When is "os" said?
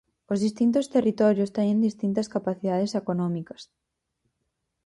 0.31-0.39